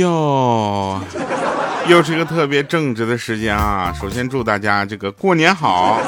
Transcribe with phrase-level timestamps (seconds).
[0.00, 1.00] 呦，
[1.88, 3.94] 又是一个特别正直的时间啊！
[3.98, 6.00] 首先祝大家这个过年好。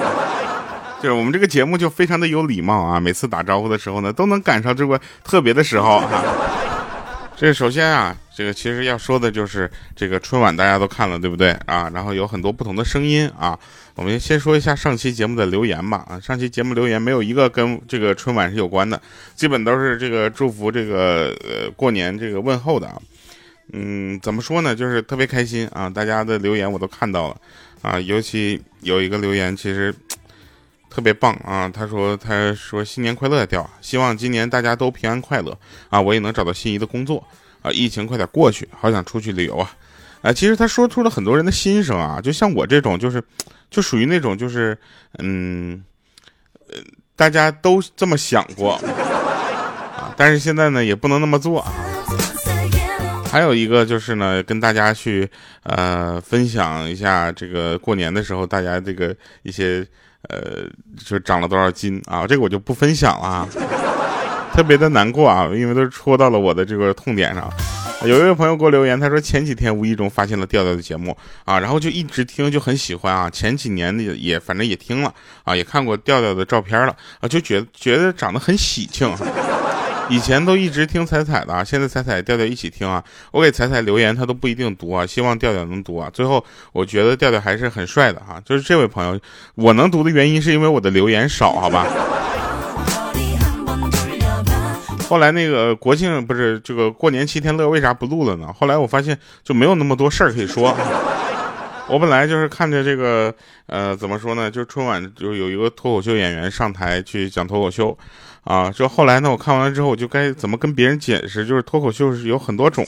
[1.03, 6.23] 就是我们这个节目就非常的有礼貌啊，每次打招呼的时候呢，都能赶上这个特别的时候哈。
[7.37, 11.91] 这首先啊，这个其实要说的就是这个春晚大家都看了对不对啊？
[11.93, 13.59] 然后有很多不同的声音啊。
[13.97, 19.03] 我们先说一下上期节目的留言吧啊，上期节目留言没有一个跟这个春晚是有关的，
[19.35, 22.95] 基本都是这个祝福这个呃过年这个问候的啊。
[23.73, 24.75] 嗯，怎么说呢？
[24.75, 27.37] 就是特别开心啊，大家的留言我都看到了
[27.83, 29.95] 啊，尤其有一个留言其实。
[30.95, 31.71] 特别棒啊！
[31.73, 35.59] 他说：“他说新年快乐，掉，希望今年大家都平安快乐
[35.89, 35.99] 啊！
[35.99, 37.27] 我也能找到心仪的工作
[37.63, 37.71] 啊！
[37.71, 39.75] 疫情快点过去，好想出去旅游啊！
[40.21, 43.25] 啊，其实他说出了很多人的心声啊，就像我这种，就是
[43.71, 44.77] 就属于那种，就是
[45.19, 45.83] 嗯，
[46.69, 46.77] 呃，
[47.17, 48.75] 大家都这么想过
[49.97, 51.73] 啊，但是现在呢，也不能那么做啊。
[53.33, 55.27] 还有一个就是呢，跟大家去
[55.63, 59.83] 呃分享一下这个过年的时候，大家这个一些。”
[60.29, 60.63] 呃，
[60.97, 62.25] 就是长了多少斤啊？
[62.25, 63.49] 这个我就不分享了，啊
[64.55, 67.53] 特别的难过啊，因为都戳到了我的这个痛点上。
[68.05, 73.29] 有一位朋友给我留言，他说前几天无意中发现了调调的节目啊，然后就一直听，就很喜欢啊。
[73.29, 79.13] 前几年也也反正也听了啊，也看过调调的照片了啊，就觉觉得长得很喜庆。
[80.13, 83.03] 以前都一直听彩彩的， 现在彩彩调调一起听啊。
[83.31, 85.07] 我给彩彩留言，他都不一定读啊。
[85.07, 86.11] 希望调调能读啊。
[86.13, 88.39] 最后我觉得调调还是很帅的哈。
[88.45, 89.19] 就是这位朋友，
[89.55, 91.87] 我能读的原因是因为我的留言少，好吧。
[95.09, 98.53] 后来那个国庆不是这个过年七天乐，为啥不录了呢？
[98.53, 100.77] 后来我发现就没有那么多事儿可以说。
[101.89, 103.35] 我本来就是看着这个，
[103.67, 104.51] 呃，怎么说呢？
[104.51, 107.97] 就是春晚就有一个脱口秀演员上台去讲脱口秀。
[108.45, 112.85] 啊，就后来呢，我看完了之后，我就该怎么跟别人解释，就是脱口秀是有很多种，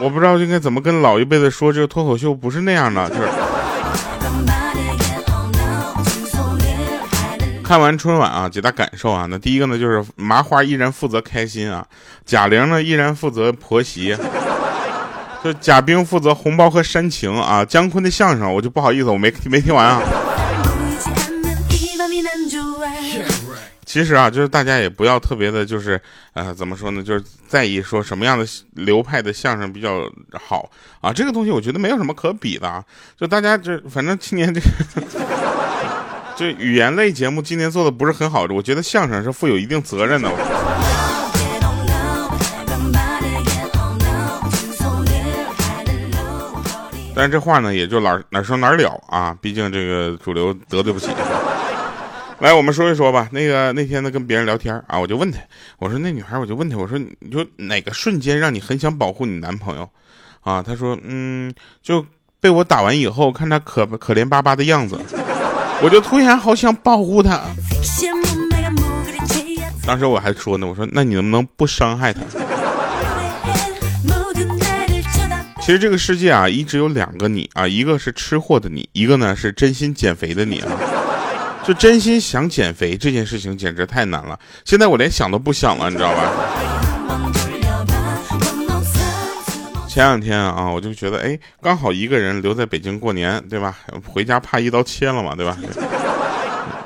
[0.00, 3.08] 我不知道应该怎么跟老一辈的说，这个脱口秀不是那样的。
[3.08, 3.22] 就是
[7.64, 11.86] 看完春晚啊，几大感受啊，那第一个呢，就是麻花依然负责开心啊，
[12.26, 14.14] 贾玲呢依然负责婆媳，
[15.44, 20.00] 就贾冰负责红包和煽情啊，姜昆的相声我就不好意思，我没没听完啊。
[23.84, 26.00] 其实啊，就是大家也不要特别的，就是
[26.32, 30.70] 呃，怎么说呢，就是在意说什么样的流派的相声比较好
[31.00, 31.12] 啊。
[31.12, 32.82] 这个东西我觉得没有什么可比的啊。
[33.18, 34.66] 就大家就反正今年这个，
[36.36, 40.30] 就语言类节目今年做的不是很好，我觉得相声是负有一定责任的。
[47.22, 49.32] 但是这话呢，也就哪哪说哪了啊。
[49.40, 51.06] 毕竟这个主流得罪不起。
[52.40, 53.28] 来，我们说一说吧。
[53.30, 55.38] 那个那天呢，跟别人聊天啊，我就问他，
[55.78, 59.88] 我说那女孩，我就问他，我说你就哪个瞬间让你很想保护你男朋友？
[60.40, 62.04] 啊，他说，嗯，就
[62.40, 64.98] 被我打完以后，看他可可怜巴巴的样子，
[65.80, 67.40] 我就突然好想保护他。
[69.86, 72.22] 当时我还说呢，我说那你能不能不伤害他？
[75.64, 80.68] 其实这个世界啊，一直有两个你啊，一个是吃货的你，一个呢是真心减肥的你啊。
[81.64, 86.32] 就真心想减肥这件事情简直太难了，现在我连想都不想了，你知道吧？
[89.88, 93.78] 前两天啊，我就觉得，哎，刚好一个人留在北京过年，对吧？
[94.04, 95.56] 回家怕一刀切了嘛，对吧？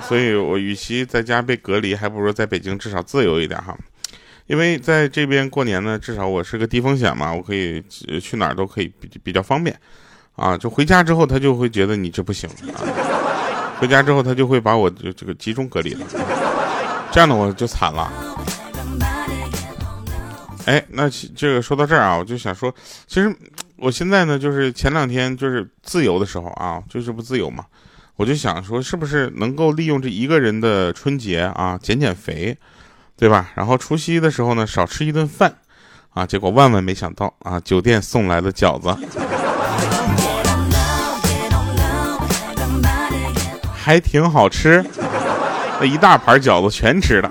[0.07, 3.75] 所以我与其在家被隔离，还不如在北京至少自由一点哈。
[4.47, 7.83] 因为在这边过年呢，至少我是个低风险嘛，我可以
[8.21, 9.79] 去哪儿都可以比比较方便，
[10.35, 12.81] 啊，就回家之后他就会觉得你这不行啊。
[13.79, 16.07] 回家之后，他就会把我这这个集中隔离了，
[17.13, 18.11] 这样的我就惨了。
[20.65, 22.75] 哎，那这个说到这儿啊，我就想说，
[23.07, 23.31] 其实
[23.77, 27.67] 我现在呢，就是前两天就是自由的时候啊，就是不自由嘛，
[28.17, 32.57] 我就想说，是不是能够利用这一个人的春节啊，减减肥，
[33.19, 33.51] 对吧？
[33.55, 35.55] 然后除夕的时候呢，少吃一顿饭，
[36.11, 38.95] 啊，结果万万没想到啊，酒店送来的饺子。
[43.75, 44.85] 还挺好吃，
[45.81, 47.31] 那一大盘饺子全吃了。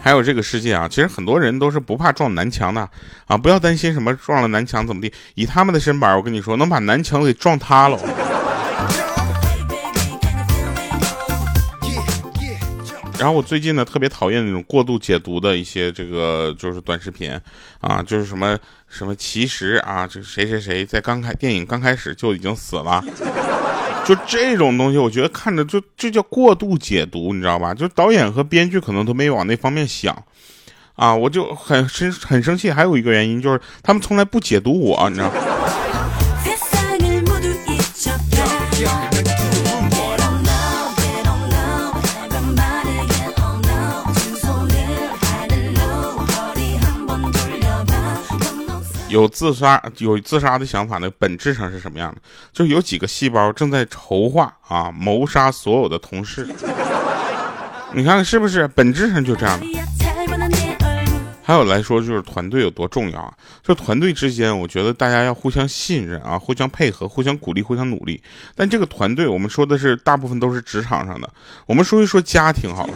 [0.00, 2.88] 还有这个世界啊，其实很多人都是不怕撞南墙的
[3.26, 7.98] 啊，不要担心什么撞了南墙怎么地，以他们的身板，我跟你说，能把南墙给撞塌了。
[13.24, 17.32] 然后我最近呢特别讨厌那种过度解读的一些这个就是短视频，
[17.80, 18.54] 啊，就是什么
[18.86, 23.02] 什么其实啊，这谁谁谁在刚开电影刚开始就已经死了，
[24.04, 27.72] 就这种东西，我觉得看着就这叫过度解读，你知道吧？
[27.72, 30.14] 就导演和编剧可能都没往那方面想，
[30.94, 32.70] 啊，我就很生很生气。
[32.70, 35.32] 还有一个原因就是他们从来不解读我，你知道。
[49.14, 52.20] 有自杀有自杀的想法呢，本质上是什么样的？
[52.52, 56.48] 就是有几个细胞正在筹划啊谋杀所有的同事。
[57.92, 58.66] 你看是不是？
[58.74, 59.66] 本质上就这样的。
[61.44, 63.32] 还有来说，就是团队有多重要啊？
[63.62, 68.20] 就团队之间，我觉得大家要互相信任啊，互相配合，互相鼓励，互相努力。
[68.56, 71.30] 但这个团队，我们说的是大部分都是职场上的。
[71.66, 72.94] 我们说一说家庭好了，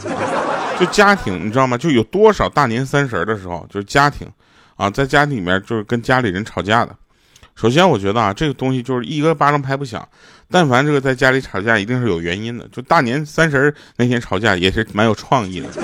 [0.81, 1.79] 就家庭，你知道吗？
[1.79, 4.27] 就有多少大年三十的时候，就是家庭。
[4.79, 6.95] 啊，在家里面就是跟家里人吵架的。
[7.57, 10.09] 首先，我觉得啊，这个东西就是一个巴掌拍不响。
[10.49, 12.65] 但凡这个在家里吵架，一定是有原因的。
[12.71, 15.67] 就大年三十那天吵架，也是蛮有创意的。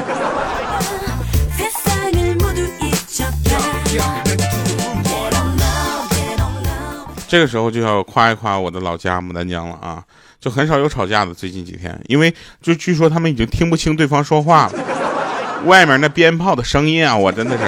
[7.27, 10.01] 这个时候就要夸一夸我的老家牡丹江了啊，
[10.39, 11.35] 就很少有吵架的。
[11.35, 12.33] 最近几天，因为
[12.63, 14.79] 就据说他们已经听不清对方说话了，
[15.67, 17.65] 外面那鞭炮的声音啊，我真的是。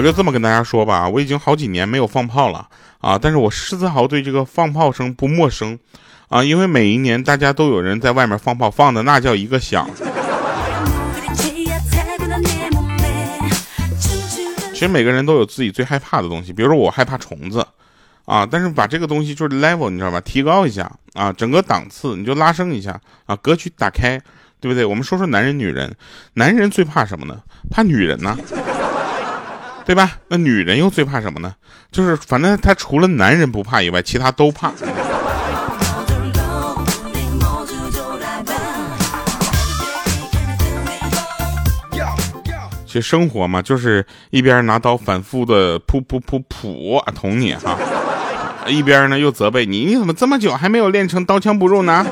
[0.00, 2.66] 我就这么跟大家说吧，我已经好几年没有放炮了
[3.00, 5.78] 啊，但是我丝毫对这个放炮声不陌生
[6.30, 9.86] 啊，因为每一年大家都有人在外面放炮，放的那叫一个响。
[14.72, 17.62] 其实每个人都有自己最害怕的东西，比如说我害怕虫子
[18.24, 24.18] 啊，但是把这个东西就是 level，你知道吧，提高一下啊，整个档次你就拉升一下啊，格局打开，
[24.60, 24.82] 对不对？
[24.82, 25.94] 我们说说男人女人，
[26.32, 27.38] 男人最怕什么呢？
[27.70, 28.34] 怕女人呢？
[29.84, 30.18] 对吧？
[30.28, 31.54] 那女人又最怕什么呢？
[31.90, 34.72] 就是反正她除了男人不怕以外，其他都怕。
[42.86, 47.78] 其实生活嘛，就是一边拿刀反复的噗噗噗噗捅你哈，
[48.66, 52.04] 一边呢又责备你，你怎么这么久还没有练成刀枪不入呢？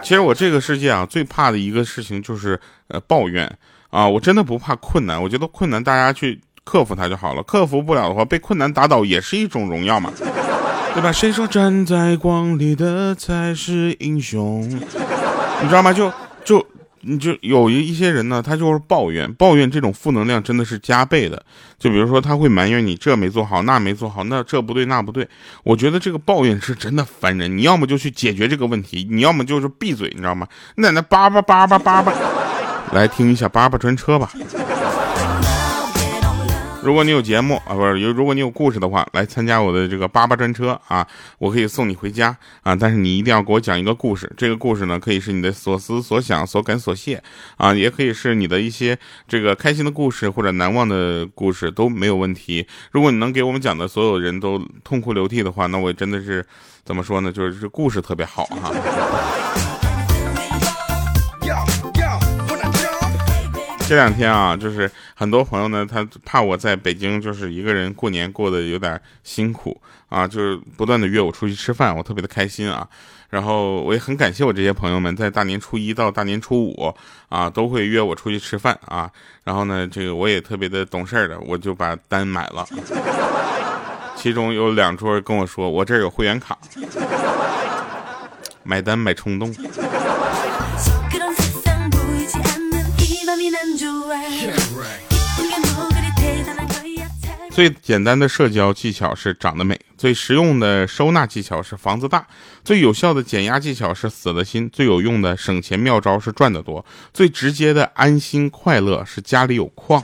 [0.00, 3.52] 其实我这个世界啊，最怕的一个事情就是呃抱怨。
[3.92, 7.42] 啊，我真的不怕困难，我觉得困难大家去克服它就好了。
[7.42, 10.10] 克服不了的话，被困难打倒也是一种荣耀嘛，
[10.94, 11.12] 对吧？
[11.12, 14.62] 谁说站在光里的才是英雄？
[14.66, 15.92] 你知道吗？
[15.92, 16.10] 就
[16.42, 16.66] 就
[17.02, 21.44] 你就有一一些人呢，他就是抱怨，抱怨这种负能量真的是加倍的。
[21.78, 25.28] 就比如说他会埋怨你这没做好，那没做好，那这不对那不对。
[25.64, 27.54] 我觉得这个抱怨是真的烦人。
[27.58, 30.46] 你要么就去解决这个问题，你要么就是闭嘴，你知道吗？
[30.76, 32.12] 你在那叭叭叭叭叭叭。
[32.92, 34.30] 来听一下叭叭专车吧。
[36.82, 41.06] 如果你有节目啊，不是有，如果你有故事的话，来参加我的这个叭叭专车啊，
[41.38, 42.74] 我可以送你回家啊。
[42.74, 47.22] 但是你一定要给我讲一个故事，这个故事呢，可以是你的所思所想、所感所谢
[47.56, 48.98] 啊，也可以是你的一些
[49.28, 52.66] 这个开心的故事或者难忘的故事都没有问题。
[52.90, 56.44] 如果你能给我们讲的所有人都痛哭流涕的话，那我真的是
[56.84, 57.30] 怎么说呢？
[57.30, 58.72] 就是这故事特别好哈。
[63.92, 69.78] 这两天啊，就是很多朋友呢，他怕我在北京就是一个人过年过得有点辛苦
[70.08, 72.88] 啊，就是不断的约我出去吃饭，我特别的开心啊。
[73.28, 76.94] 然后我也很感谢我这些朋友们，在大年初一到大年初五
[77.28, 79.10] 啊，都会约我出去吃饭啊。
[79.44, 82.66] 然后呢，这个我也特别的懂事的，我就把单买了。
[84.16, 86.56] 其中有两桌跟我说，我这儿有会员卡，
[88.62, 89.54] 买单买冲动。
[97.52, 102.26] 最简单的社交技巧是长得美，最实用的收纳技巧是房子大，
[102.64, 106.82] 最有效的减压技巧是死了心，最有用的省钱妙招是赚得多，
[107.12, 110.02] 最直接的安心快乐是家里有矿。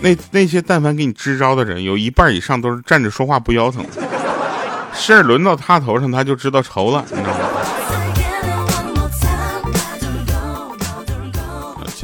[0.00, 3.84] 那那些但凡给你支招的人，有一半以上都是站着说话不腰疼，
[4.94, 7.55] 事儿轮到他头上，他就知道愁了，你知道吗？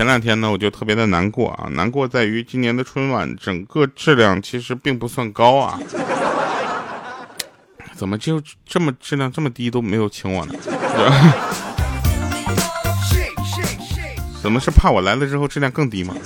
[0.03, 5.79] 前两天呢，我就特别的难过啊，难过在于今年的春晚整个质量其实并不算高啊，
[7.95, 10.55] 怎么就这么质量这么低都没有请我呢？
[14.43, 16.17] 怎么是怕我来了之后质量更低吗？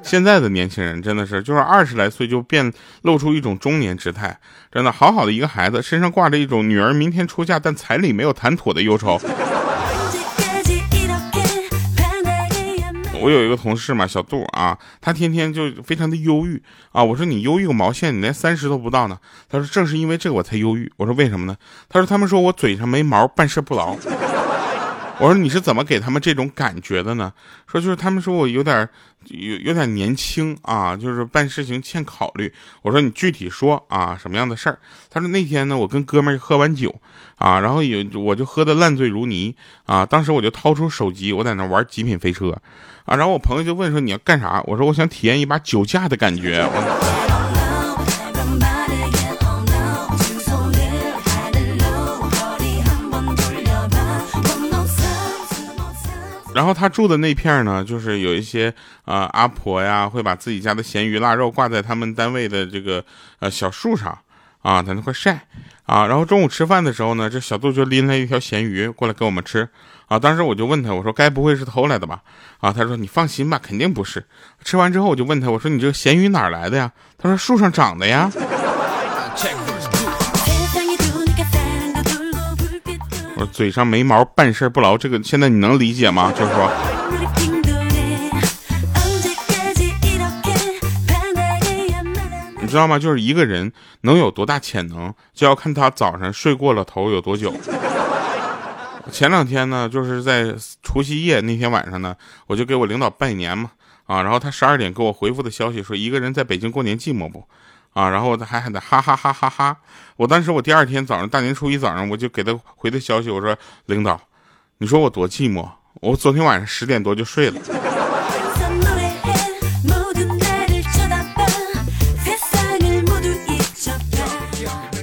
[0.00, 4.38] 现在的年轻人真的是，就是二十来岁就变露出一种中年姿态，
[4.70, 9.20] 真的好好的一个孩子身上挂着一种女儿明天出嫁但彩礼没有谈妥的忧愁。
[13.20, 16.60] 我有一个同事嘛，小杜啊，他天天就非常的忧郁
[16.92, 17.04] 啊。
[17.04, 19.18] 我说你忧郁个毛线，你连三十都不到呢。
[19.48, 20.90] 他说正是因为这个我才忧郁。
[20.96, 21.56] 我说为什么呢？
[21.88, 23.96] 他说他们说我嘴上没毛，办事不牢。
[25.20, 27.30] 我说你是怎么给他们这种感觉的呢？
[27.70, 28.88] 说就是他们说我有点
[29.26, 32.50] 有有点年轻啊，就是办事情欠考虑。
[32.80, 34.78] 我说你具体说啊，什么样的事儿？
[35.10, 37.02] 他说那天呢，我跟哥们儿喝完酒
[37.36, 42.58] 啊，然后有我就喝的烂醉如泥啊，当时我就掏出手机，我在那玩极品飞车
[43.04, 44.62] 啊，然后我朋友就问说你要干啥？
[44.66, 46.66] 我说我想体验一把酒驾的感觉。
[56.52, 63.02] 然后他住的那片呢，就是有一些呃阿婆呀，会把自己家的咸鱼腊肉挂在他们单位的这个
[63.38, 64.16] 呃小树上
[64.62, 65.46] 啊，在那块晒
[65.86, 66.06] 啊。
[66.06, 69.66] 然后中午吃饭的时候呢，这小杜就拎来一条咸鱼过来给我们吃
[70.08, 70.18] 啊。
[70.18, 72.20] 当时我就问他，我说该不会是偷来的吧？
[72.58, 74.22] 啊，他说你放心吧，肯定不是。
[74.64, 76.90] 吃完之后我就问他，我说你这个咸鱼哪来的呀？
[77.16, 78.30] 他说树上长的呀。
[83.52, 86.32] 嘴上没毛，办事不牢，这个现在你能理解吗？
[86.32, 86.70] 就是说，
[92.60, 92.98] 你知道吗？
[92.98, 93.70] 就是一个人
[94.02, 97.52] 能有多大潜能，就要看他早上睡过了头有多久。
[99.10, 102.16] 前两天呢，就是在除夕夜那天晚上呢，
[102.46, 103.72] 我就给我领导拜年嘛，
[104.06, 107.44] 啊，然后他十二点给我回复的消息说，一个人在北京过年寂寞不？
[107.92, 109.76] 啊，然后他还喊他哈哈哈哈哈！
[110.16, 113.56] 我当时我第二天早上大年初一早上我就给他回的消息，我说
[113.86, 114.20] 领导，
[114.78, 117.60] 你说我多寂寞，我昨天晚上十点多就睡了。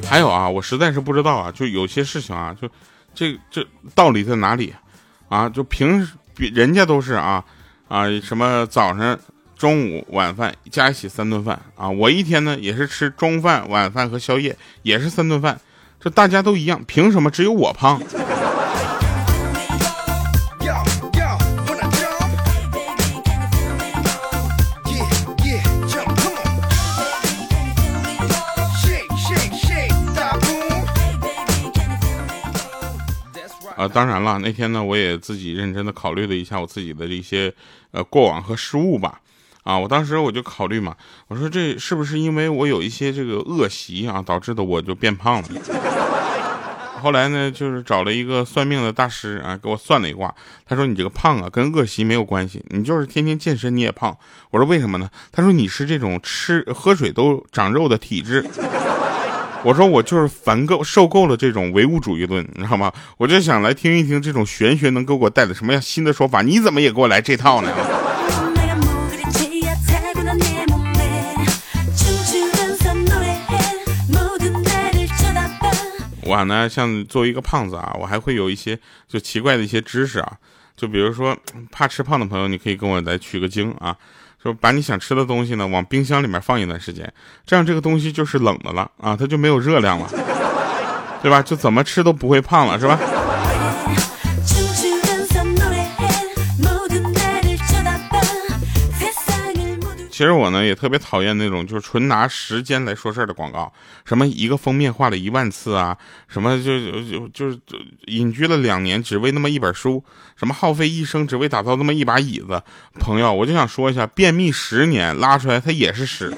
[0.09, 2.69] 还有啊，我实在是不知道啊，就有些事情啊，就
[3.13, 4.73] 这这道理在哪里
[5.27, 5.49] 啊？
[5.49, 7.43] 就平时人家都是啊
[7.89, 9.19] 啊什么早上。
[9.57, 11.89] 中午晚饭加一起三顿饭啊！
[11.89, 15.59] 我一天呢也是吃中饭、晚饭和宵夜，也是三顿饭。
[15.99, 17.99] 这大家都一样，凭什么只有我胖？
[33.75, 37.51] 啊，当然了，那天呢，我也自己认真的考虑了一下我自己的一些
[37.91, 39.19] 呃过往和失误吧。
[39.67, 40.95] 啊，我当时我就考虑嘛，
[41.27, 45.49] 我说这是不是因为我有一些这个恶习啊，导致的我就变胖了？
[47.03, 50.33] 后来呢，就是找了一个算命的大师啊，给我算了一卦。
[50.65, 54.17] 他说你这个胖啊，跟恶习没有关系，你就是天天健身你也胖。
[54.51, 55.09] 我说为什么呢？
[55.33, 58.45] 他说你是这种吃喝水都长肉的体质。
[59.65, 62.89] 我说我就是烦够受够了这种唯物主义论，你知道吗？
[63.17, 66.41] 我就想来听一听这种玄学能给我带来什么样新的说法。
[66.41, 67.69] 你怎么也给我来这套呢？
[76.27, 80.33] 我呢，像作为一个胖子啊，我还会有一些就奇怪的一些知识啊，
[80.75, 81.35] 就比如说
[81.71, 83.95] 怕吃胖的朋友，你可以跟我来取个经啊，
[84.41, 87.11] 说把你想吃的东西呢往冰箱里面放一段时间，
[87.45, 90.09] 这样这个东西就是冷的了啊，它就没有热量了，
[91.21, 91.41] 对吧？
[91.41, 92.99] 就怎么吃都不会胖了，是吧？
[100.17, 103.71] 其实我呢也特别讨厌那种就是纯拿时间来说事儿的广告，
[104.03, 105.95] 什么一个封面画了一万次啊，
[106.27, 107.59] 什么就就就是
[108.07, 110.03] 隐居了两年只为那么一本书，
[110.35, 112.59] 什么耗费一生只为打造那么一把椅子，
[112.99, 116.35] 朋友，我就想说一下，便秘十年拉出来它也是屎。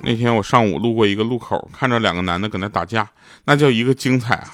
[0.00, 3.06] 那天我上午路过一个路口，看着两个男的搁那打架，
[3.44, 4.48] 那叫一个精彩啊！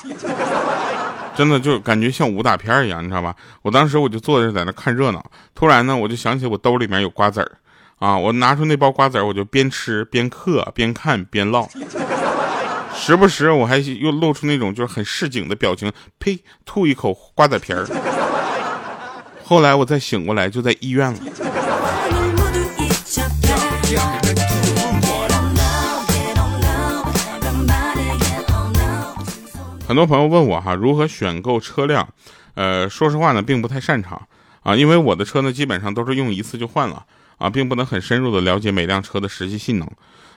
[1.35, 3.35] 真的就感觉像武打片一样，你知道吧？
[3.63, 7.53] 我当时我就坐着在那看热闹，突然呢，我就想起我兜里面有瓜子儿，
[7.99, 11.69] 啊，我拿出那包瓜子，我就边吃边嗑，边看边唠，
[12.95, 17.87] 时不时我还又露出那种就是很市井的表情，呸，吐一口瓜子皮儿。
[19.43, 21.19] 后来我再醒过来，就在医院了。
[29.91, 32.09] 很多朋友问我哈，如何选购车辆？
[32.55, 34.23] 呃，说实话呢，并不太擅长
[34.63, 37.05] 啊，因为我的车呢，基本上都是用一次就换了
[37.39, 39.89] 啊，并不能很深入的了解每辆车的实际性能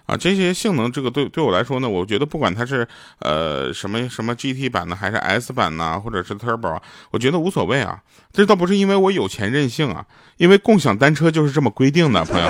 [0.07, 0.17] 啊。
[0.17, 2.87] 这些性能，这个对对我来说呢，我觉得不管它是
[3.19, 6.81] 呃什么什么 GT 版的，还是 S 版呐，或者是 Turbo，
[7.11, 8.01] 我觉得无所谓啊。
[8.31, 10.03] 这倒不是因为我有钱任性啊，
[10.37, 12.49] 因为共享单车就是这么规定的，朋友。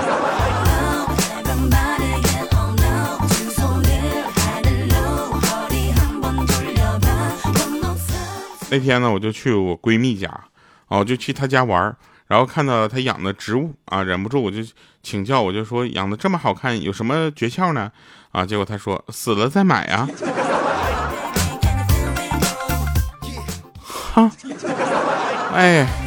[8.73, 10.27] 那天呢，我就去我闺蜜家，
[10.87, 14.57] 哦，就去她家玩然后看到她养的植物啊，忍不住我就
[15.03, 17.91] 请教，我就说养的这么好看，有什么诀窍呢？
[18.31, 20.09] 啊，结果她说死了再买啊。
[24.15, 24.31] 哈，
[25.53, 26.02] 哎。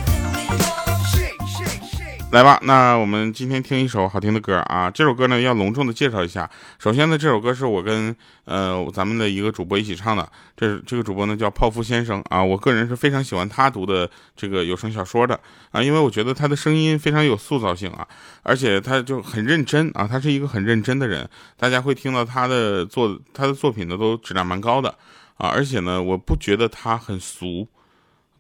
[2.32, 4.90] 来吧，那我们今天听一首好听的歌啊！
[4.90, 6.50] 这首歌呢要隆重的介绍一下。
[6.78, 8.14] 首先呢，这首歌是我跟
[8.44, 10.28] 呃咱们的一个主播一起唱的。
[10.54, 15.38] 这这个主播呢叫泡芙先生啊，我个人是非常喜欢他读的这个有声小说的
[15.70, 18.06] 啊，因为我觉得他的声音非常有塑造性啊，
[18.42, 21.26] 而且他就很认真啊，他是一个很认真的人。
[21.56, 24.90] 大家会听到他的作他的作品呢都质量蛮高的
[25.36, 27.66] 啊，而且呢，我不觉得他很俗。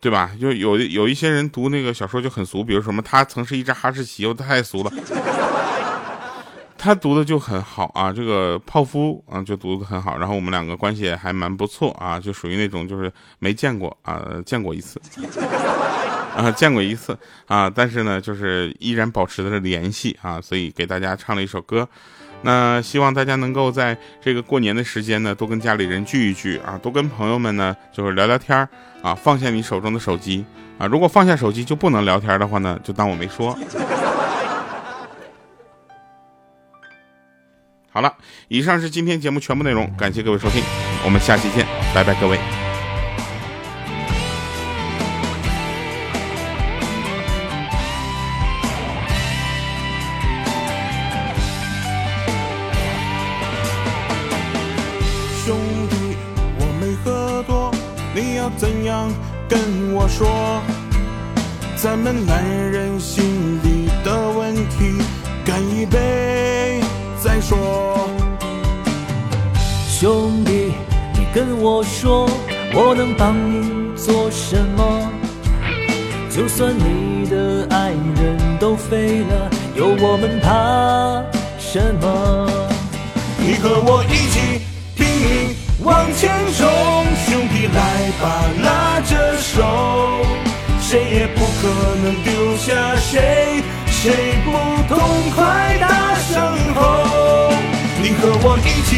[0.06, 0.30] 对吧？
[0.40, 4.92] 就有有一些人读那个小说就很俗，比如什么他曾是一只哈士奇，又太俗了。
[6.78, 15.00] 他读的就很好啊，这个泡芙啊就读的很好，然后我们两个关系还蛮不错啊，就属于那种就是没见过啊，见过一次
[16.36, 21.88] 啊，见过一次啊，但是呢，就是依然保持着联系啊，所以给大家唱了一首歌。
[22.42, 28.56] 那希望大家能够在这个过年的时间呢，多跟家里人聚一聚啊，多跟朋友们呢就是聊聊天
[29.02, 30.44] 啊，放下你手中的手机
[30.78, 33.58] 啊，如果放下手机就不能聊天的话呢，就当我没说。
[37.90, 38.12] 好了，
[38.48, 40.62] 以上是今天节目全部内容，感谢各位收听，
[41.02, 42.65] 我们下期见，拜拜，各位。
[58.56, 59.10] 怎样
[59.48, 59.58] 跟
[59.94, 60.60] 我说？
[61.76, 64.96] 咱们男人心里的问题，
[65.44, 66.80] 干一杯
[67.22, 68.08] 再说。
[69.86, 70.72] 兄弟，
[71.12, 72.26] 你跟我说，
[72.72, 75.10] 我能帮你做什么？
[76.30, 81.22] 就算你的爱人都飞了，有我们怕
[81.58, 82.48] 什么？
[83.38, 84.62] 你和我一起
[84.96, 85.54] 拼命
[85.84, 87.05] 往前冲。
[91.66, 94.48] 可能丢下谁，谁不
[94.88, 94.96] 痛
[95.34, 96.78] 快大声吼。
[98.00, 98.90] 你和我一起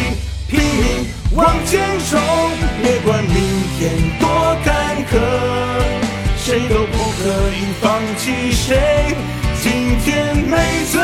[0.47, 2.21] 拼命往前冲，
[2.83, 3.37] 别管明
[3.79, 4.29] 天多
[4.63, 4.69] 坎
[5.07, 5.13] 坷，
[6.37, 7.25] 谁都不可
[7.57, 7.87] 以放
[8.19, 9.17] 弃谁。
[9.63, 11.01] 今天没醉，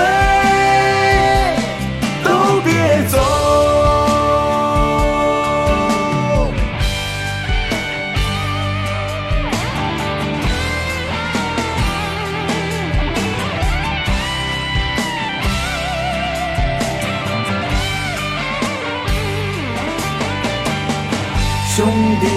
[21.76, 21.84] 兄
[22.20, 22.28] 弟，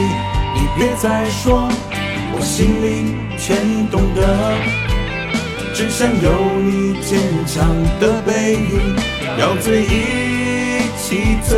[0.56, 1.70] 你别再说，
[2.34, 4.20] 我心里全懂得。
[5.76, 7.70] 只想有你坚强
[8.00, 8.96] 的背影，
[9.38, 11.56] 要醉一起醉。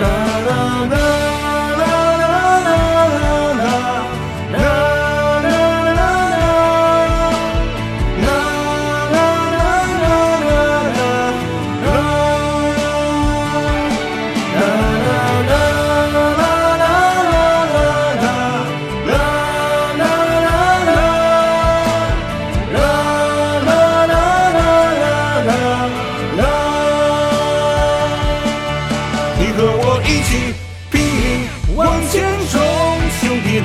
[0.00, 0.06] 啦
[0.48, 1.29] 啦啦。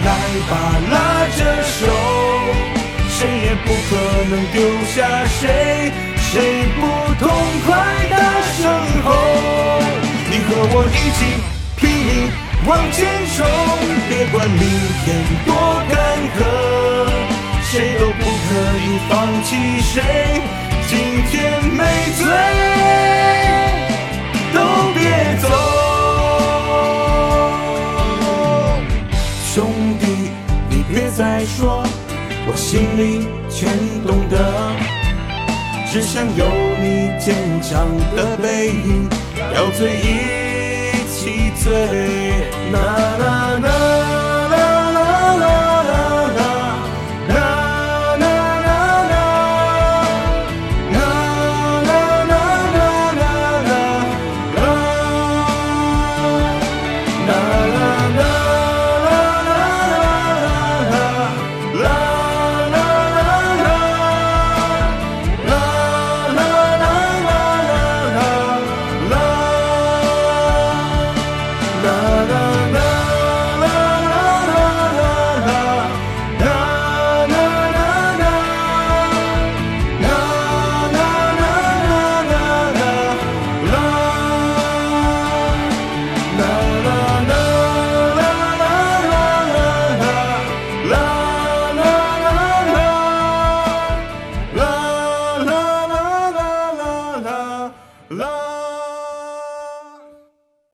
[0.06, 0.12] 来
[0.50, 0.54] 吧，
[0.92, 0.96] 拉
[1.36, 1.82] 着手，
[3.10, 3.92] 谁也不可
[4.30, 4.56] 能丢
[4.94, 5.92] 下谁？
[6.18, 6.34] 谁
[6.76, 6.80] 不
[7.16, 7.24] 痛
[7.66, 7.68] 快
[8.12, 8.14] 大
[8.58, 8.62] 声
[9.04, 9.08] 吼？
[10.30, 11.20] 你和我一起
[11.76, 12.10] 拼命
[12.68, 12.98] 往前
[13.36, 13.38] 冲，
[14.08, 14.62] 别管明
[15.04, 15.06] 天
[15.46, 15.50] 多
[15.90, 15.94] 坎
[16.38, 16.40] 坷，
[17.64, 19.12] 谁都不可以放
[19.44, 19.50] 弃
[19.82, 19.94] 谁。
[20.88, 20.94] 今
[21.32, 21.34] 天
[21.74, 21.82] 没
[22.16, 22.24] 醉，
[31.46, 31.84] 说，
[32.48, 33.28] 我心里。
[33.48, 33.70] 全
[34.06, 34.36] 懂得，
[35.90, 36.46] 只想有
[36.82, 39.08] 你坚强的背影，
[39.56, 41.72] 要醉一起醉。
[42.74, 42.78] 啦
[43.18, 43.95] 啦啦。